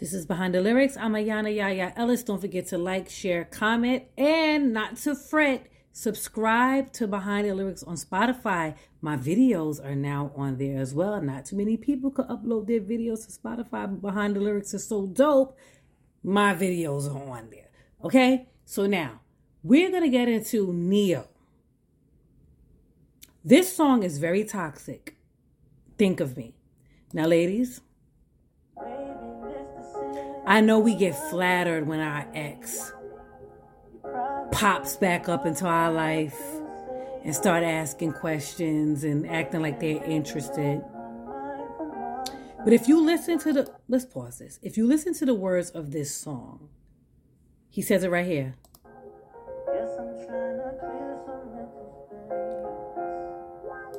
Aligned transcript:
This 0.00 0.14
is 0.14 0.24
Behind 0.24 0.54
the 0.54 0.62
Lyrics. 0.62 0.96
I'm 0.96 1.12
Ayana 1.12 1.54
Yaya 1.54 1.92
Ellis. 1.94 2.22
Don't 2.22 2.40
forget 2.40 2.68
to 2.68 2.78
like, 2.78 3.10
share, 3.10 3.44
comment, 3.44 4.04
and 4.16 4.72
not 4.72 4.96
to 4.96 5.14
fret. 5.14 5.66
Subscribe 5.92 6.90
to 6.94 7.06
Behind 7.06 7.46
the 7.46 7.54
Lyrics 7.54 7.82
on 7.82 7.96
Spotify. 7.96 8.76
My 9.02 9.18
videos 9.18 9.84
are 9.84 9.94
now 9.94 10.32
on 10.34 10.56
there 10.56 10.78
as 10.78 10.94
well. 10.94 11.20
Not 11.20 11.44
too 11.44 11.56
many 11.56 11.76
people 11.76 12.10
could 12.10 12.28
upload 12.28 12.66
their 12.66 12.80
videos 12.80 13.26
to 13.26 13.38
Spotify, 13.38 14.00
Behind 14.00 14.36
the 14.36 14.40
Lyrics 14.40 14.72
is 14.72 14.88
so 14.88 15.06
dope. 15.06 15.54
My 16.24 16.54
videos 16.54 17.14
are 17.14 17.36
on 17.36 17.50
there. 17.50 17.68
Okay? 18.02 18.48
So 18.64 18.86
now, 18.86 19.20
we're 19.62 19.90
going 19.90 20.04
to 20.04 20.08
get 20.08 20.30
into 20.30 20.72
Ne-Yo. 20.72 21.28
This 23.44 23.76
song 23.76 24.02
is 24.02 24.16
very 24.16 24.44
toxic. 24.44 25.18
Think 25.98 26.20
of 26.20 26.38
me. 26.38 26.54
Now, 27.12 27.26
ladies, 27.26 27.82
I 30.50 30.60
know 30.60 30.80
we 30.80 30.96
get 30.96 31.14
flattered 31.30 31.86
when 31.86 32.00
our 32.00 32.26
ex 32.34 32.92
pops 34.50 34.96
back 34.96 35.28
up 35.28 35.46
into 35.46 35.64
our 35.64 35.92
life 35.92 36.36
and 37.22 37.32
start 37.32 37.62
asking 37.62 38.14
questions 38.14 39.04
and 39.04 39.30
acting 39.30 39.62
like 39.62 39.78
they're 39.78 40.02
interested. 40.02 40.82
But 42.64 42.72
if 42.72 42.88
you 42.88 43.00
listen 43.00 43.38
to 43.38 43.52
the 43.52 43.72
let's 43.86 44.04
pause 44.04 44.40
this. 44.40 44.58
If 44.60 44.76
you 44.76 44.88
listen 44.88 45.14
to 45.14 45.24
the 45.24 45.36
words 45.36 45.70
of 45.70 45.92
this 45.92 46.12
song, 46.12 46.68
he 47.68 47.80
says 47.80 48.02
it 48.02 48.10
right 48.10 48.26
here. 48.26 48.56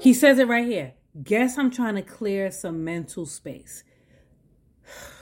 He 0.01 0.13
says 0.13 0.37
it 0.37 0.49
right 0.49 0.67
here. 0.67 0.95
Guess 1.23 1.57
I'm 1.57 1.71
trying 1.71 1.95
to 1.95 2.01
clear 2.01 2.51
some 2.51 2.83
mental 2.83 3.25
space. 3.25 3.85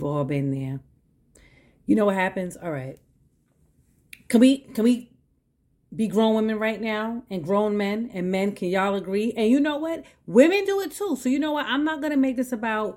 We've 0.00 0.10
all 0.10 0.24
been 0.24 0.50
there. 0.50 0.80
You 1.84 1.94
know 1.94 2.06
what 2.06 2.14
happens? 2.14 2.56
All 2.56 2.70
right. 2.70 2.98
Can 4.28 4.40
we 4.40 4.58
can 4.58 4.84
we 4.84 5.12
be 5.94 6.08
grown 6.08 6.36
women 6.36 6.58
right 6.58 6.80
now 6.80 7.24
and 7.30 7.44
grown 7.44 7.76
men 7.76 8.10
and 8.14 8.30
men 8.30 8.52
can 8.52 8.68
y'all 8.68 8.94
agree? 8.94 9.34
And 9.36 9.50
you 9.50 9.60
know 9.60 9.76
what? 9.76 10.04
Women 10.26 10.64
do 10.64 10.80
it 10.80 10.92
too. 10.92 11.16
So 11.20 11.28
you 11.28 11.38
know 11.38 11.52
what? 11.52 11.66
I'm 11.66 11.84
not 11.84 12.00
going 12.00 12.12
to 12.12 12.16
make 12.16 12.36
this 12.36 12.50
about 12.50 12.96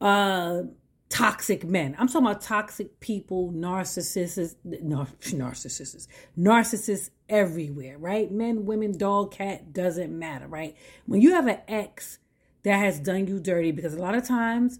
uh 0.00 0.62
toxic 1.10 1.64
men. 1.64 1.94
I'm 1.98 2.08
talking 2.08 2.26
about 2.26 2.40
toxic 2.40 2.98
people, 3.00 3.52
narcissists, 3.52 4.56
nar- 4.64 5.06
narcissists, 5.20 6.06
narcissists 6.38 7.10
everywhere, 7.28 7.98
right? 7.98 8.32
Men, 8.32 8.64
women, 8.64 8.96
dog, 8.96 9.32
cat, 9.32 9.74
doesn't 9.74 10.18
matter, 10.18 10.46
right? 10.46 10.74
When 11.04 11.20
you 11.20 11.32
have 11.32 11.46
an 11.46 11.58
ex 11.68 12.20
that 12.62 12.78
has 12.78 12.98
done 13.00 13.26
you 13.26 13.38
dirty, 13.38 13.72
because 13.72 13.92
a 13.92 14.00
lot 14.00 14.14
of 14.14 14.26
times 14.26 14.78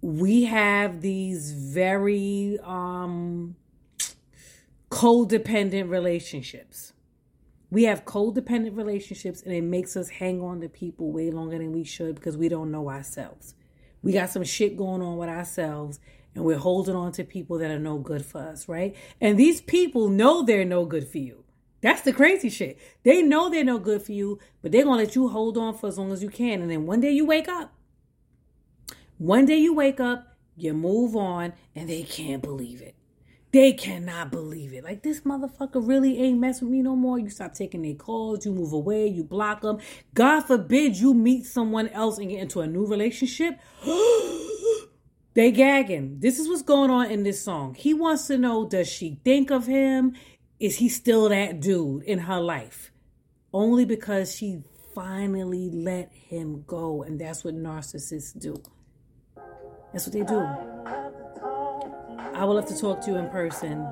we 0.00 0.44
have 0.44 1.00
these 1.00 1.52
very 1.52 2.58
um 2.62 3.56
codependent 4.90 5.90
relationships. 5.90 6.92
We 7.70 7.84
have 7.84 8.04
codependent 8.04 8.76
relationships 8.76 9.42
and 9.42 9.52
it 9.52 9.62
makes 9.62 9.96
us 9.96 10.08
hang 10.08 10.40
on 10.40 10.60
to 10.60 10.68
people 10.68 11.12
way 11.12 11.30
longer 11.30 11.58
than 11.58 11.72
we 11.72 11.84
should 11.84 12.14
because 12.14 12.36
we 12.36 12.48
don't 12.48 12.70
know 12.70 12.88
ourselves. 12.88 13.54
We 14.02 14.12
got 14.12 14.30
some 14.30 14.44
shit 14.44 14.76
going 14.76 15.02
on 15.02 15.16
with 15.16 15.28
ourselves 15.28 15.98
and 16.34 16.44
we're 16.44 16.58
holding 16.58 16.94
on 16.94 17.12
to 17.12 17.24
people 17.24 17.58
that 17.58 17.70
are 17.70 17.78
no 17.78 17.98
good 17.98 18.24
for 18.24 18.38
us, 18.38 18.68
right? 18.68 18.94
And 19.20 19.38
these 19.38 19.60
people 19.60 20.08
know 20.08 20.44
they're 20.44 20.64
no 20.64 20.84
good 20.84 21.08
for 21.08 21.18
you. 21.18 21.44
That's 21.80 22.02
the 22.02 22.12
crazy 22.12 22.48
shit. 22.48 22.78
They 23.02 23.22
know 23.22 23.50
they're 23.50 23.64
no 23.64 23.78
good 23.78 24.02
for 24.02 24.12
you, 24.12 24.38
but 24.62 24.72
they're 24.72 24.84
to 24.84 24.90
let 24.90 25.14
you 25.14 25.28
hold 25.28 25.58
on 25.58 25.74
for 25.74 25.88
as 25.88 25.98
long 25.98 26.12
as 26.12 26.22
you 26.22 26.30
can. 26.30 26.62
And 26.62 26.70
then 26.70 26.86
one 26.86 27.00
day 27.00 27.10
you 27.10 27.26
wake 27.26 27.48
up. 27.48 27.75
One 29.18 29.46
day 29.46 29.56
you 29.56 29.72
wake 29.74 29.98
up, 29.98 30.36
you 30.56 30.74
move 30.74 31.16
on, 31.16 31.54
and 31.74 31.88
they 31.88 32.02
can't 32.02 32.42
believe 32.42 32.82
it. 32.82 32.94
They 33.50 33.72
cannot 33.72 34.30
believe 34.30 34.74
it. 34.74 34.84
Like 34.84 35.02
this 35.02 35.20
motherfucker 35.20 35.86
really 35.86 36.20
ain't 36.20 36.38
mess 36.38 36.60
with 36.60 36.70
me 36.70 36.82
no 36.82 36.94
more. 36.94 37.18
You 37.18 37.30
stop 37.30 37.54
taking 37.54 37.80
their 37.80 37.94
calls, 37.94 38.44
you 38.44 38.52
move 38.52 38.74
away, 38.74 39.06
you 39.06 39.24
block 39.24 39.62
them. 39.62 39.78
God 40.12 40.42
forbid 40.42 40.98
you 40.98 41.14
meet 41.14 41.46
someone 41.46 41.88
else 41.88 42.18
and 42.18 42.28
get 42.28 42.40
into 42.40 42.60
a 42.60 42.66
new 42.66 42.84
relationship. 42.84 43.58
they 45.34 45.50
gagging. 45.50 46.18
This 46.18 46.38
is 46.38 46.48
what's 46.48 46.60
going 46.60 46.90
on 46.90 47.10
in 47.10 47.22
this 47.22 47.42
song. 47.42 47.74
He 47.74 47.94
wants 47.94 48.26
to 48.26 48.36
know 48.36 48.68
does 48.68 48.88
she 48.88 49.20
think 49.24 49.50
of 49.50 49.66
him? 49.66 50.14
Is 50.60 50.76
he 50.76 50.90
still 50.90 51.30
that 51.30 51.60
dude 51.60 52.02
in 52.02 52.18
her 52.18 52.40
life? 52.40 52.90
Only 53.54 53.86
because 53.86 54.36
she 54.36 54.62
finally 54.94 55.70
let 55.70 56.12
him 56.12 56.64
go. 56.66 57.02
And 57.02 57.18
that's 57.18 57.42
what 57.44 57.54
narcissists 57.54 58.38
do. 58.38 58.62
That's 59.96 60.04
what 60.04 60.12
they 60.12 60.24
do. 60.24 60.46
I 62.34 62.44
would 62.44 62.52
love 62.52 62.66
to 62.66 62.78
talk 62.78 63.00
to 63.06 63.12
you 63.12 63.16
in 63.16 63.30
person. 63.30 63.88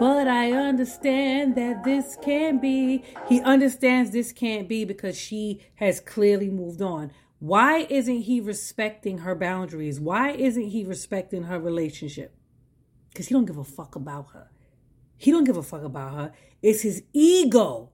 But 0.00 0.26
I 0.26 0.50
understand 0.50 1.54
that 1.54 1.84
this 1.84 2.18
can't 2.20 2.60
be. 2.60 3.04
He 3.28 3.40
understands 3.42 4.10
this 4.10 4.32
can't 4.32 4.68
be 4.68 4.84
because 4.84 5.16
she 5.16 5.60
has 5.76 6.00
clearly 6.00 6.50
moved 6.50 6.82
on. 6.82 7.12
Why 7.38 7.86
isn't 7.88 8.22
he 8.22 8.40
respecting 8.40 9.18
her 9.18 9.36
boundaries? 9.36 10.00
Why 10.00 10.32
isn't 10.32 10.70
he 10.70 10.82
respecting 10.84 11.44
her 11.44 11.60
relationship? 11.60 12.34
Because 13.10 13.28
he 13.28 13.34
don't 13.34 13.44
give 13.44 13.58
a 13.58 13.62
fuck 13.62 13.94
about 13.94 14.30
her. 14.32 14.50
He 15.16 15.30
don't 15.30 15.44
give 15.44 15.56
a 15.56 15.62
fuck 15.62 15.84
about 15.84 16.12
her. 16.12 16.32
It's 16.60 16.82
his 16.82 17.04
ego 17.12 17.92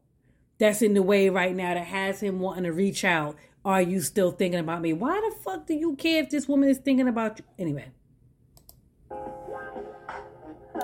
that's 0.56 0.80
in 0.80 0.94
the 0.94 1.02
way 1.02 1.28
right 1.28 1.54
now 1.54 1.74
that 1.74 1.86
has 1.88 2.20
him 2.20 2.40
wanting 2.40 2.64
to 2.64 2.72
reach 2.72 3.04
out. 3.04 3.36
Are 3.64 3.82
you 3.82 4.00
still 4.00 4.30
thinking 4.30 4.60
about 4.60 4.80
me? 4.80 4.92
Why 4.94 5.20
the 5.20 5.36
fuck 5.36 5.66
do 5.66 5.74
you 5.74 5.94
care 5.96 6.22
if 6.22 6.30
this 6.30 6.48
woman 6.48 6.70
is 6.70 6.78
thinking 6.78 7.08
about 7.08 7.38
you? 7.38 7.44
Anyway. 7.58 7.90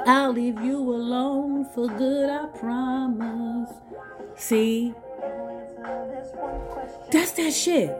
I'll 0.06 0.32
leave 0.32 0.60
you 0.60 0.78
alone 0.78 1.64
for 1.74 1.88
good, 1.88 2.28
I 2.28 2.46
promise. 2.58 3.70
See? 4.36 4.94
That's 7.10 7.32
that 7.32 7.52
shit. 7.52 7.96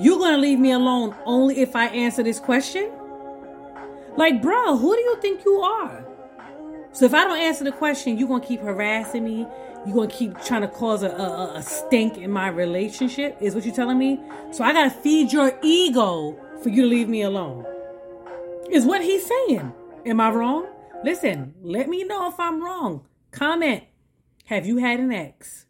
You're 0.00 0.18
gonna 0.18 0.38
leave 0.38 0.58
me 0.58 0.72
alone 0.72 1.14
only 1.26 1.60
if 1.60 1.76
I 1.76 1.86
answer 1.88 2.22
this 2.22 2.40
question? 2.40 2.90
Like, 4.16 4.40
bro, 4.40 4.76
who 4.78 4.96
do 4.96 5.00
you 5.00 5.16
think 5.20 5.44
you 5.44 5.60
are? 5.60 6.07
So 6.98 7.04
if 7.04 7.14
I 7.14 7.22
don't 7.22 7.38
answer 7.38 7.62
the 7.62 7.70
question, 7.70 8.18
you're 8.18 8.26
gonna 8.26 8.44
keep 8.44 8.60
harassing 8.60 9.22
me. 9.22 9.46
You're 9.86 9.94
gonna 9.94 10.08
keep 10.08 10.36
trying 10.42 10.62
to 10.62 10.66
cause 10.66 11.04
a, 11.04 11.10
a, 11.10 11.58
a 11.58 11.62
stink 11.62 12.18
in 12.18 12.28
my 12.28 12.48
relationship, 12.48 13.36
is 13.40 13.54
what 13.54 13.64
you're 13.64 13.72
telling 13.72 13.98
me? 13.98 14.20
So 14.50 14.64
I 14.64 14.72
gotta 14.72 14.90
feed 14.90 15.32
your 15.32 15.56
ego 15.62 16.36
for 16.60 16.70
you 16.70 16.82
to 16.82 16.88
leave 16.88 17.08
me 17.08 17.22
alone. 17.22 17.64
Is 18.68 18.84
what 18.84 19.00
he's 19.00 19.24
saying. 19.24 19.72
Am 20.06 20.20
I 20.20 20.30
wrong? 20.30 20.66
Listen, 21.04 21.54
let 21.62 21.88
me 21.88 22.02
know 22.02 22.28
if 22.30 22.40
I'm 22.40 22.60
wrong. 22.64 23.06
Comment. 23.30 23.84
Have 24.46 24.66
you 24.66 24.78
had 24.78 24.98
an 24.98 25.12
ex 25.12 25.66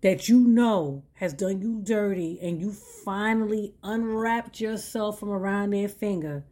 that 0.00 0.26
you 0.26 0.40
know 0.40 1.04
has 1.16 1.34
done 1.34 1.60
you 1.60 1.82
dirty 1.82 2.38
and 2.40 2.58
you 2.58 2.72
finally 2.72 3.74
unwrapped 3.82 4.58
yourself 4.58 5.20
from 5.20 5.28
around 5.28 5.74
their 5.74 5.86
finger? 5.86 6.44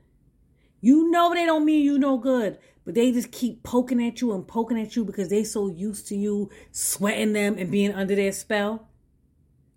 You 0.82 1.10
know 1.10 1.32
they 1.32 1.46
don't 1.46 1.64
mean 1.64 1.82
you 1.82 1.98
no 1.98 2.18
good, 2.18 2.58
but 2.86 2.94
they 2.94 3.10
just 3.10 3.32
keep 3.32 3.64
poking 3.64 4.02
at 4.02 4.20
you 4.20 4.32
and 4.32 4.46
poking 4.46 4.80
at 4.80 4.94
you 4.94 5.04
because 5.04 5.28
they 5.28 5.42
so 5.42 5.66
used 5.66 6.06
to 6.06 6.16
you 6.16 6.48
sweating 6.70 7.32
them 7.32 7.58
and 7.58 7.70
being 7.70 7.92
under 7.92 8.14
their 8.14 8.30
spell. 8.30 8.88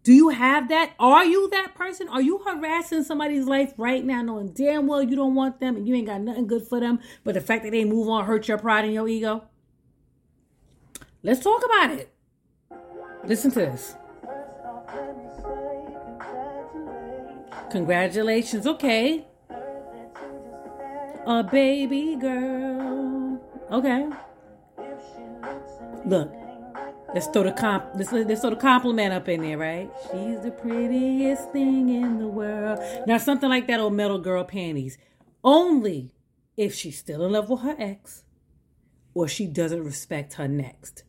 Do 0.03 0.13
you 0.13 0.29
have 0.29 0.69
that? 0.69 0.93
Are 0.99 1.25
you 1.25 1.49
that 1.49 1.73
person? 1.73 2.07
Are 2.07 2.21
you 2.21 2.37
harassing 2.37 3.03
somebody's 3.03 3.45
life 3.45 3.73
right 3.77 4.05
now, 4.05 4.21
knowing 4.21 4.53
damn 4.53 4.85
well 4.85 5.01
you 5.01 5.15
don't 5.15 5.33
want 5.33 5.59
them 5.59 5.75
and 5.75 5.87
you 5.87 5.95
ain't 5.95 6.05
got 6.05 6.21
nothing 6.21 6.45
good 6.47 6.67
for 6.67 6.79
them, 6.79 6.99
but 7.23 7.33
the 7.33 7.41
fact 7.41 7.63
that 7.63 7.71
they 7.71 7.83
move 7.83 8.07
on 8.07 8.25
hurt 8.25 8.47
your 8.47 8.59
pride 8.59 8.85
and 8.85 8.93
your 8.93 9.07
ego? 9.07 9.43
Let's 11.23 11.43
talk 11.43 11.63
about 11.65 11.91
it. 11.91 12.13
Listen 13.25 13.51
to 13.51 13.59
this. 13.59 13.95
Congratulations. 17.71 18.67
Okay. 18.67 19.25
A 21.25 21.43
baby 21.43 22.15
girl. 22.15 22.88
Okay. 23.71 24.09
Look, 26.05 26.31
Let's 27.13 27.25
throw 27.25 27.41
the 27.41 27.51
comp. 27.51 27.85
Let's, 27.95 28.11
let's 28.11 28.41
throw 28.41 28.51
the 28.51 28.55
compliment 28.55 29.13
up 29.13 29.27
in 29.29 29.41
there, 29.41 29.57
right? 29.57 29.89
She's 30.03 30.39
the 30.41 30.51
prettiest 30.51 31.51
thing 31.51 31.89
in 31.89 32.19
the 32.19 32.27
world. 32.27 32.79
Now 33.07 33.17
something 33.17 33.49
like 33.49 33.65
that 33.65 33.79
old 33.79 33.93
metal 33.93 34.19
girl 34.19 34.43
panties. 34.43 34.97
Only 35.43 36.13
if 36.55 36.75
she's 36.75 36.99
still 36.99 37.25
in 37.25 37.31
love 37.31 37.49
with 37.49 37.61
her 37.61 37.75
ex, 37.79 38.25
or 39.15 39.27
she 39.27 39.47
doesn't 39.47 39.83
respect 39.83 40.33
her 40.33 40.47
next. 40.47 41.03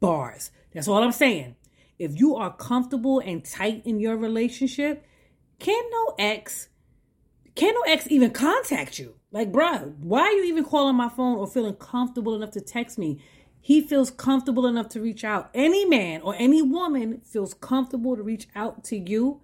Bars. 0.00 0.50
That's 0.72 0.88
all 0.88 1.02
I'm 1.02 1.12
saying. 1.12 1.54
If 1.96 2.18
you 2.18 2.34
are 2.34 2.52
comfortable 2.52 3.20
and 3.20 3.44
tight 3.44 3.82
in 3.84 4.00
your 4.00 4.16
relationship, 4.16 5.06
can 5.60 5.82
no 5.90 6.14
ex, 6.18 6.70
can 7.54 7.72
no 7.72 7.82
ex 7.86 8.08
even 8.10 8.32
contact 8.32 8.98
you? 8.98 9.14
Like, 9.36 9.52
bruh, 9.52 9.94
why 9.98 10.22
are 10.22 10.32
you 10.32 10.44
even 10.44 10.64
calling 10.64 10.96
my 10.96 11.08
phone 11.08 11.36
or 11.36 11.46
feeling 11.46 11.74
comfortable 11.74 12.34
enough 12.34 12.52
to 12.52 12.60
text 12.60 12.98
me? 12.98 13.20
he 13.66 13.80
feels 13.80 14.12
comfortable 14.12 14.64
enough 14.64 14.88
to 14.90 15.00
reach 15.00 15.24
out. 15.24 15.50
Any 15.52 15.84
man 15.84 16.20
or 16.20 16.36
any 16.38 16.62
woman 16.62 17.20
feels 17.24 17.52
comfortable 17.52 18.14
to 18.14 18.22
reach 18.22 18.46
out 18.54 18.84
to 18.84 18.96
you 18.96 19.40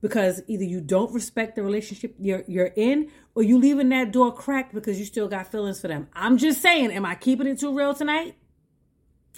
because 0.00 0.42
either 0.48 0.64
you 0.64 0.80
don't 0.80 1.14
respect 1.14 1.54
the 1.54 1.62
relationship 1.62 2.16
you're 2.18 2.42
you're 2.48 2.72
in 2.74 3.12
or 3.36 3.44
you 3.44 3.56
leaving 3.56 3.88
that 3.90 4.10
door 4.10 4.34
cracked 4.34 4.74
because 4.74 4.98
you 4.98 5.04
still 5.04 5.28
got 5.28 5.52
feelings 5.52 5.80
for 5.80 5.86
them. 5.86 6.08
I'm 6.12 6.38
just 6.38 6.60
saying, 6.60 6.90
am 6.90 7.06
I 7.06 7.14
keeping 7.14 7.46
it 7.46 7.60
too 7.60 7.72
real 7.72 7.94
tonight? 7.94 8.34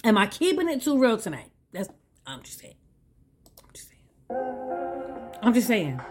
Am 0.03 0.17
I 0.17 0.25
keeping 0.25 0.69
it 0.69 0.81
too 0.81 0.97
real 0.97 1.19
tonight? 1.19 1.51
That's 1.71 1.89
I'm 2.25 2.41
just 2.41 2.57
saying. 2.57 2.77
I'm 3.63 3.69
just 3.75 3.89
saying. 3.89 5.37
I'm 5.43 5.53
just 5.53 5.67
saying. 5.67 6.01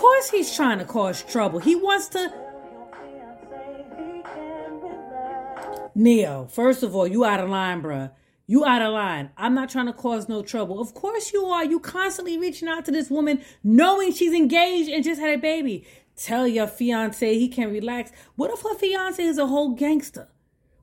Course 0.00 0.30
he's 0.30 0.54
trying 0.56 0.78
to 0.78 0.86
cause 0.86 1.22
trouble. 1.22 1.58
He 1.58 1.76
wants 1.76 2.08
to 2.08 2.32
Ne-Yo, 5.94 6.46
first 6.46 6.82
of 6.82 6.94
all, 6.94 7.06
you 7.06 7.24
out 7.24 7.40
of 7.40 7.50
line, 7.50 7.82
bruh. 7.82 8.10
You 8.46 8.64
out 8.64 8.80
of 8.80 8.94
line. 8.94 9.30
I'm 9.36 9.54
not 9.54 9.68
trying 9.68 9.86
to 9.86 9.92
cause 9.92 10.28
no 10.28 10.42
trouble. 10.42 10.80
Of 10.80 10.94
course 10.94 11.32
you 11.32 11.44
are. 11.44 11.64
You 11.64 11.78
constantly 11.78 12.38
reaching 12.38 12.68
out 12.68 12.86
to 12.86 12.90
this 12.90 13.10
woman 13.10 13.42
knowing 13.62 14.12
she's 14.12 14.32
engaged 14.32 14.88
and 14.88 15.04
just 15.04 15.20
had 15.20 15.34
a 15.34 15.38
baby. 15.38 15.86
Tell 16.16 16.48
your 16.48 16.66
fiance 16.66 17.38
he 17.38 17.48
can 17.48 17.70
relax. 17.70 18.10
What 18.36 18.50
if 18.50 18.62
her 18.62 18.74
fiance 18.76 19.22
is 19.22 19.36
a 19.36 19.46
whole 19.46 19.74
gangster? 19.74 20.28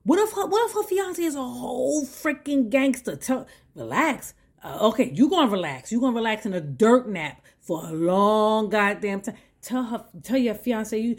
What 0.04 0.20
if 0.20 0.32
her, 0.32 0.46
what 0.46 0.68
if 0.68 0.74
her 0.74 0.84
fiance 0.84 1.22
is 1.22 1.34
a 1.34 1.42
whole 1.42 2.06
freaking 2.06 2.70
gangster? 2.70 3.16
Tell 3.16 3.46
relax. 3.74 4.34
Uh, 4.68 4.88
okay, 4.88 5.10
you 5.14 5.30
gonna 5.30 5.50
relax. 5.50 5.90
You 5.90 6.00
gonna 6.00 6.16
relax 6.16 6.44
in 6.44 6.52
a 6.52 6.60
dirt 6.60 7.08
nap 7.08 7.40
for 7.60 7.86
a 7.86 7.92
long 7.92 8.68
goddamn 8.68 9.22
time. 9.22 9.36
Tell 9.62 9.82
her, 9.84 10.04
tell 10.22 10.36
your 10.36 10.54
fiance 10.54 10.98
you. 10.98 11.16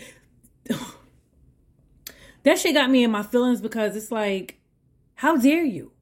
that 2.43 2.59
shit 2.59 2.75
got 2.75 2.91
me 2.91 3.03
in 3.03 3.11
my 3.11 3.23
feelings 3.23 3.59
because 3.59 3.95
it's 3.95 4.11
like, 4.11 4.59
how 5.15 5.35
dare 5.35 5.65
you? 5.65 5.93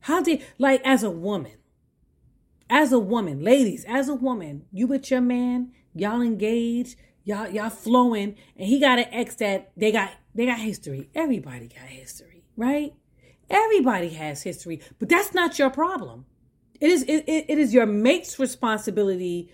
How 0.00 0.22
did 0.22 0.42
like 0.58 0.80
as 0.84 1.02
a 1.02 1.10
woman, 1.10 1.56
as 2.70 2.92
a 2.92 2.98
woman, 2.98 3.42
ladies, 3.42 3.84
as 3.86 4.08
a 4.08 4.14
woman, 4.14 4.64
you 4.72 4.86
with 4.86 5.10
your 5.10 5.20
man, 5.20 5.72
y'all 5.94 6.22
engaged, 6.22 6.96
y'all 7.24 7.48
y'all 7.48 7.70
flowing, 7.70 8.36
and 8.56 8.68
he 8.68 8.78
got 8.78 9.00
an 9.00 9.06
ex 9.10 9.34
that 9.36 9.72
they 9.76 9.90
got 9.90 10.12
they 10.34 10.46
got 10.46 10.60
history. 10.60 11.10
Everybody 11.12 11.66
got 11.66 11.88
history, 11.88 12.44
right? 12.56 12.94
Everybody 13.50 14.10
has 14.10 14.42
history, 14.42 14.80
but 15.00 15.08
that's 15.08 15.34
not 15.34 15.58
your 15.58 15.70
problem. 15.70 16.26
It 16.82 16.90
is 16.90 17.04
it, 17.04 17.24
it 17.28 17.58
is 17.58 17.72
your 17.72 17.86
mate's 17.86 18.40
responsibility 18.40 19.48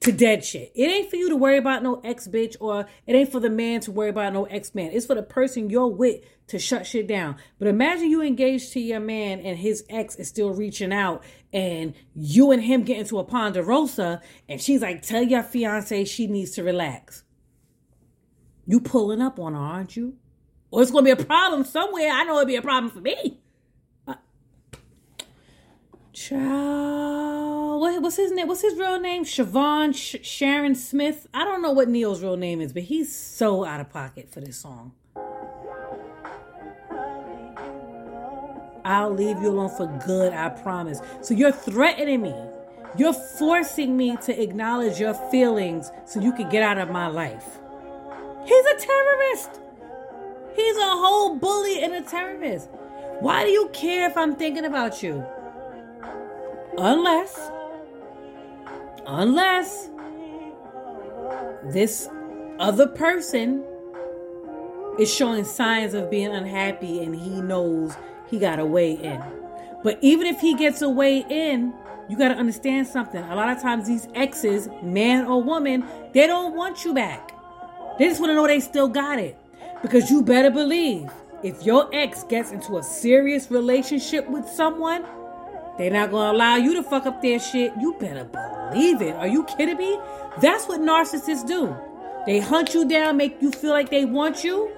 to 0.00 0.10
dead 0.10 0.44
shit. 0.44 0.72
It 0.74 0.90
ain't 0.90 1.08
for 1.08 1.14
you 1.14 1.28
to 1.28 1.36
worry 1.36 1.58
about 1.58 1.84
no 1.84 2.00
ex 2.02 2.26
bitch 2.26 2.56
or 2.58 2.88
it 3.06 3.14
ain't 3.14 3.30
for 3.30 3.38
the 3.38 3.48
man 3.48 3.78
to 3.82 3.92
worry 3.92 4.08
about 4.08 4.32
no 4.32 4.42
ex 4.46 4.74
man. 4.74 4.90
It's 4.92 5.06
for 5.06 5.14
the 5.14 5.22
person 5.22 5.70
you're 5.70 5.86
with 5.86 6.22
to 6.48 6.58
shut 6.58 6.88
shit 6.88 7.06
down. 7.06 7.36
But 7.60 7.68
imagine 7.68 8.10
you 8.10 8.20
engaged 8.20 8.72
to 8.72 8.80
your 8.80 8.98
man 8.98 9.38
and 9.42 9.56
his 9.56 9.84
ex 9.88 10.16
is 10.16 10.26
still 10.26 10.52
reaching 10.52 10.92
out 10.92 11.22
and 11.52 11.94
you 12.16 12.50
and 12.50 12.64
him 12.64 12.82
get 12.82 12.98
into 12.98 13.20
a 13.20 13.24
ponderosa 13.24 14.20
and 14.48 14.60
she's 14.60 14.82
like, 14.82 15.02
tell 15.02 15.22
your 15.22 15.44
fiance 15.44 16.04
she 16.06 16.26
needs 16.26 16.50
to 16.56 16.64
relax. 16.64 17.22
You 18.66 18.80
pulling 18.80 19.22
up 19.22 19.38
on 19.38 19.54
her, 19.54 19.60
aren't 19.60 19.94
you? 19.94 20.16
Or 20.72 20.82
it's 20.82 20.90
gonna 20.90 21.04
be 21.04 21.12
a 21.12 21.16
problem 21.24 21.62
somewhere. 21.62 22.10
I 22.10 22.24
know 22.24 22.32
it'll 22.32 22.46
be 22.46 22.56
a 22.56 22.62
problem 22.62 22.90
for 22.90 23.00
me. 23.00 23.43
Child, 26.14 27.80
what, 27.80 28.00
what's 28.00 28.14
his 28.14 28.30
name? 28.30 28.46
What's 28.46 28.62
his 28.62 28.78
real 28.78 29.00
name? 29.00 29.24
Siobhan 29.24 29.92
Sh- 29.92 30.24
Sharon 30.24 30.76
Smith. 30.76 31.26
I 31.34 31.44
don't 31.44 31.60
know 31.60 31.72
what 31.72 31.88
Ne-Yo's 31.88 32.22
real 32.22 32.36
name 32.36 32.60
is, 32.60 32.72
but 32.72 32.84
he's 32.84 33.12
so 33.12 33.64
out 33.64 33.80
of 33.80 33.90
pocket 33.90 34.30
for 34.30 34.40
this 34.40 34.56
song. 34.56 34.92
I'll 38.84 39.12
leave 39.12 39.42
you 39.42 39.48
alone 39.48 39.70
for 39.76 39.88
good, 40.06 40.32
I 40.32 40.50
promise. 40.50 41.00
So 41.20 41.34
you're 41.34 41.50
threatening 41.50 42.22
me. 42.22 42.34
You're 42.96 43.12
forcing 43.12 43.96
me 43.96 44.16
to 44.18 44.40
acknowledge 44.40 45.00
your 45.00 45.14
feelings 45.14 45.90
so 46.06 46.20
you 46.20 46.32
can 46.32 46.48
get 46.48 46.62
out 46.62 46.78
of 46.78 46.90
my 46.90 47.08
life. 47.08 47.58
He's 48.46 48.66
a 48.66 48.76
terrorist. 48.78 49.50
He's 50.54 50.76
a 50.76 50.90
whole 50.90 51.34
bully 51.34 51.82
and 51.82 51.92
a 51.92 52.02
terrorist. 52.02 52.68
Why 53.18 53.42
do 53.42 53.50
you 53.50 53.68
care 53.72 54.08
if 54.08 54.16
I'm 54.16 54.36
thinking 54.36 54.64
about 54.64 55.02
you? 55.02 55.26
Unless, 56.76 57.50
unless 59.06 59.90
this 61.64 62.08
other 62.58 62.86
person 62.88 63.64
is 64.98 65.12
showing 65.12 65.44
signs 65.44 65.94
of 65.94 66.10
being 66.10 66.32
unhappy 66.32 67.02
and 67.02 67.14
he 67.14 67.40
knows 67.40 67.94
he 68.28 68.38
got 68.38 68.58
a 68.58 68.64
way 68.64 68.92
in. 68.92 69.22
But 69.82 69.98
even 70.00 70.26
if 70.26 70.40
he 70.40 70.54
gets 70.54 70.82
a 70.82 70.88
way 70.88 71.24
in, 71.28 71.72
you 72.08 72.16
got 72.16 72.28
to 72.28 72.34
understand 72.34 72.86
something. 72.86 73.22
A 73.22 73.34
lot 73.34 73.50
of 73.50 73.62
times, 73.62 73.86
these 73.86 74.08
exes, 74.14 74.68
man 74.82 75.26
or 75.26 75.42
woman, 75.42 75.84
they 76.12 76.26
don't 76.26 76.54
want 76.54 76.84
you 76.84 76.92
back. 76.92 77.32
They 77.98 78.08
just 78.08 78.20
want 78.20 78.30
to 78.30 78.34
know 78.34 78.46
they 78.46 78.60
still 78.60 78.88
got 78.88 79.18
it. 79.18 79.36
Because 79.80 80.10
you 80.10 80.22
better 80.22 80.50
believe 80.50 81.10
if 81.42 81.62
your 81.62 81.88
ex 81.94 82.24
gets 82.24 82.50
into 82.50 82.78
a 82.78 82.82
serious 82.82 83.50
relationship 83.50 84.28
with 84.28 84.48
someone, 84.48 85.04
they're 85.78 85.90
not 85.90 86.10
gonna 86.10 86.36
allow 86.36 86.56
you 86.56 86.74
to 86.74 86.82
fuck 86.82 87.06
up 87.06 87.20
their 87.20 87.38
shit. 87.38 87.72
You 87.80 87.94
better 87.98 88.24
believe 88.24 89.02
it. 89.02 89.14
Are 89.16 89.26
you 89.26 89.44
kidding 89.44 89.76
me? 89.76 89.98
That's 90.40 90.66
what 90.66 90.80
narcissists 90.80 91.46
do. 91.46 91.74
They 92.26 92.40
hunt 92.40 92.74
you 92.74 92.88
down, 92.88 93.16
make 93.16 93.40
you 93.42 93.50
feel 93.50 93.70
like 93.70 93.90
they 93.90 94.04
want 94.04 94.44
you, 94.44 94.70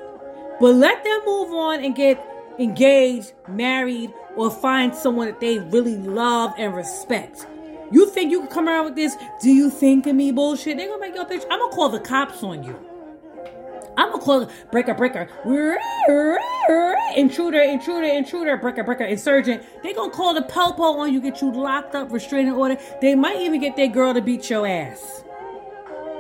but 0.58 0.74
let 0.74 1.04
them 1.04 1.20
move 1.24 1.52
on 1.52 1.84
and 1.84 1.94
get 1.94 2.24
engaged, 2.58 3.32
married, 3.48 4.12
or 4.36 4.50
find 4.50 4.94
someone 4.94 5.26
that 5.26 5.40
they 5.40 5.58
really 5.58 5.96
love 5.96 6.54
and 6.58 6.74
respect. 6.74 7.46
You 7.92 8.10
think 8.10 8.30
you 8.30 8.40
can 8.40 8.48
come 8.48 8.68
around 8.68 8.86
with 8.86 8.96
this, 8.96 9.16
do 9.40 9.50
you 9.50 9.70
think 9.70 10.06
of 10.06 10.16
me 10.16 10.32
bullshit? 10.32 10.76
They're 10.76 10.88
gonna 10.88 11.00
make 11.00 11.14
your 11.14 11.24
bitch. 11.24 11.44
I'm 11.50 11.60
gonna 11.60 11.72
call 11.72 11.88
the 11.88 12.00
cops 12.00 12.42
on 12.42 12.64
you. 12.64 12.76
I'm 13.96 14.10
gonna 14.12 14.22
call 14.22 14.50
breaker, 14.70 14.94
breaker, 14.94 15.28
intruder, 17.16 17.60
intruder, 17.60 18.06
intruder, 18.06 18.56
breaker, 18.58 18.84
breaker, 18.84 19.04
insurgent. 19.04 19.62
They 19.82 19.94
gonna 19.94 20.12
call 20.12 20.34
the 20.34 20.42
popo 20.42 20.82
on 20.82 21.12
you, 21.12 21.20
get 21.20 21.40
you 21.40 21.50
locked 21.52 21.94
up, 21.94 22.12
restraining 22.12 22.52
order. 22.52 22.76
They 23.00 23.14
might 23.14 23.40
even 23.40 23.60
get 23.60 23.76
their 23.76 23.88
girl 23.88 24.12
to 24.12 24.20
beat 24.20 24.50
your 24.50 24.66
ass. 24.66 25.24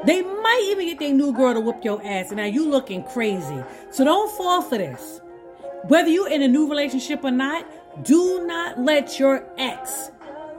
They 0.04 0.22
might 0.22 0.68
even 0.70 0.86
get 0.86 0.98
their 1.00 1.12
new 1.12 1.32
girl 1.32 1.52
to 1.54 1.60
whoop 1.60 1.84
your 1.84 2.00
ass. 2.04 2.28
And 2.28 2.36
now 2.36 2.44
you 2.44 2.68
looking 2.68 3.02
crazy. 3.04 3.62
So 3.90 4.04
don't 4.04 4.34
fall 4.36 4.62
for 4.62 4.78
this. 4.78 5.20
Whether 5.88 6.08
you 6.08 6.26
in 6.26 6.42
a 6.42 6.48
new 6.48 6.68
relationship 6.68 7.24
or 7.24 7.30
not, 7.30 7.66
do 8.04 8.46
not 8.46 8.78
let 8.78 9.18
your 9.18 9.44
ex 9.58 10.10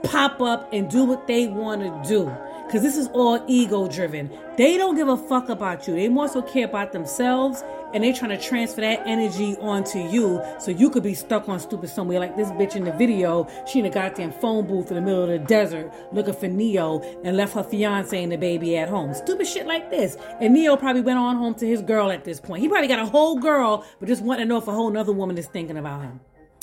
pop 0.02 0.40
up 0.40 0.72
and 0.72 0.88
do 0.88 1.04
what 1.04 1.26
they 1.26 1.48
want 1.48 1.82
to 1.82 2.08
do 2.08 2.32
because 2.68 2.82
this 2.82 2.98
is 2.98 3.08
all 3.14 3.42
ego 3.46 3.88
driven. 3.88 4.30
They 4.58 4.76
don't 4.76 4.94
give 4.94 5.08
a 5.08 5.16
fuck 5.16 5.48
about 5.48 5.88
you. 5.88 5.94
They 5.94 6.10
more 6.10 6.28
so 6.28 6.42
care 6.42 6.66
about 6.66 6.92
themselves 6.92 7.64
and 7.94 8.04
they 8.04 8.12
trying 8.12 8.38
to 8.38 8.38
transfer 8.38 8.82
that 8.82 9.06
energy 9.06 9.56
onto 9.56 9.98
you 9.98 10.42
so 10.60 10.70
you 10.70 10.90
could 10.90 11.02
be 11.02 11.14
stuck 11.14 11.48
on 11.48 11.60
stupid 11.60 11.88
somewhere 11.88 12.20
like 12.20 12.36
this 12.36 12.50
bitch 12.50 12.76
in 12.76 12.84
the 12.84 12.92
video. 12.92 13.48
She 13.66 13.78
in 13.78 13.86
a 13.86 13.90
goddamn 13.90 14.32
phone 14.32 14.66
booth 14.66 14.90
in 14.90 14.96
the 14.96 15.00
middle 15.00 15.22
of 15.22 15.30
the 15.30 15.38
desert 15.38 15.90
looking 16.12 16.34
for 16.34 16.46
Ne-Yo 16.46 17.00
and 17.24 17.38
left 17.38 17.54
her 17.54 17.62
fiance 17.62 18.22
and 18.22 18.30
the 18.30 18.36
baby 18.36 18.76
at 18.76 18.90
home. 18.90 19.14
Stupid 19.14 19.46
shit 19.46 19.66
like 19.66 19.90
this. 19.90 20.18
And 20.38 20.52
Ne-Yo 20.52 20.76
probably 20.76 21.00
went 21.00 21.18
on 21.18 21.36
home 21.36 21.54
to 21.54 21.66
his 21.66 21.80
girl 21.80 22.10
at 22.10 22.24
this 22.24 22.38
point. 22.38 22.60
He 22.60 22.68
probably 22.68 22.88
got 22.88 22.98
a 22.98 23.06
whole 23.06 23.38
girl, 23.38 23.86
but 23.98 24.08
just 24.08 24.22
want 24.22 24.40
to 24.40 24.44
know 24.44 24.58
if 24.58 24.68
a 24.68 24.72
whole 24.72 24.94
other 24.94 25.14
woman 25.14 25.38
is 25.38 25.46
thinking 25.46 25.78
about 25.78 26.02
him. 26.02 26.20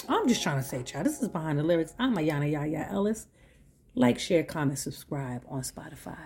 I'm 0.08 0.28
just 0.28 0.44
trying 0.44 0.58
to 0.58 0.64
say, 0.64 0.84
child, 0.84 1.08
this 1.08 1.20
is 1.20 1.30
behind 1.30 1.58
the 1.58 1.64
lyrics. 1.64 1.96
I'm 1.98 2.16
Ayana 2.16 2.52
Yaya 2.52 2.88
Ellis. 2.92 3.26
Like, 3.96 4.20
share, 4.20 4.44
comment, 4.44 4.78
subscribe 4.78 5.44
on 5.50 5.62
Spotify. 5.62 6.18